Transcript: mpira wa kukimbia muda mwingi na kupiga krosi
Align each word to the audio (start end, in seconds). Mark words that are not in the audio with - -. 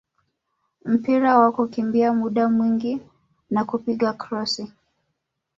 mpira 0.85 1.37
wa 1.39 1.51
kukimbia 1.51 2.13
muda 2.13 2.49
mwingi 2.49 2.99
na 3.49 3.65
kupiga 3.65 4.13
krosi 4.13 4.73